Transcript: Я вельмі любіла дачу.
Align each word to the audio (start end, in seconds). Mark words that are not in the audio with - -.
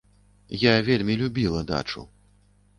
Я 0.61 0.71
вельмі 0.87 1.19
любіла 1.21 1.63
дачу. 1.75 2.07